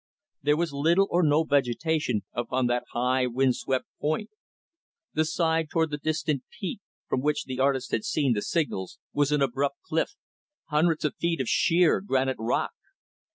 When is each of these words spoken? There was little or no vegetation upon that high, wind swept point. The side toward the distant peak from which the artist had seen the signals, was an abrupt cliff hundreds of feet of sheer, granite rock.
There 0.41 0.57
was 0.57 0.73
little 0.73 1.05
or 1.11 1.21
no 1.21 1.43
vegetation 1.43 2.23
upon 2.33 2.65
that 2.65 2.85
high, 2.91 3.27
wind 3.27 3.55
swept 3.55 3.85
point. 3.99 4.31
The 5.13 5.23
side 5.25 5.69
toward 5.69 5.91
the 5.91 5.99
distant 5.99 6.41
peak 6.59 6.79
from 7.07 7.21
which 7.21 7.43
the 7.45 7.59
artist 7.59 7.91
had 7.91 8.03
seen 8.03 8.33
the 8.33 8.41
signals, 8.41 8.97
was 9.13 9.31
an 9.31 9.43
abrupt 9.43 9.77
cliff 9.85 10.15
hundreds 10.69 11.05
of 11.05 11.15
feet 11.17 11.39
of 11.39 11.47
sheer, 11.47 12.01
granite 12.01 12.37
rock. 12.39 12.71